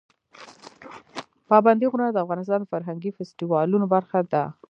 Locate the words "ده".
4.33-4.43